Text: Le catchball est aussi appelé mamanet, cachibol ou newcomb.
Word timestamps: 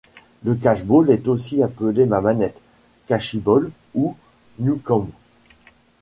Le 0.43 0.55
catchball 0.55 1.11
est 1.11 1.27
aussi 1.27 1.61
appelé 1.61 2.07
mamanet, 2.07 2.55
cachibol 3.05 3.69
ou 3.93 4.15
newcomb. 4.57 5.07